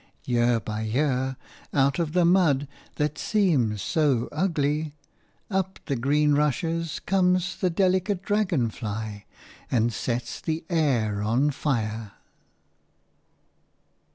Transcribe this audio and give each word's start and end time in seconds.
Year 0.25 0.59
by 0.59 0.81
year, 0.81 1.37
out 1.75 1.99
of 1.99 2.13
the 2.13 2.25
mud 2.25 2.67
that 2.95 3.19
seems 3.19 3.83
so 3.83 4.29
ugly, 4.31 4.93
up 5.51 5.77
the 5.85 5.95
green 5.95 6.33
rushes 6.33 6.99
comes 7.05 7.57
the 7.57 7.69
delicate 7.69 8.23
dragon 8.23 8.71
fly, 8.71 9.25
and 9.69 9.93
sets 9.93 10.41
the 10.41 10.65
air 10.71 11.21
on 11.21 11.51
fire. 11.51 12.13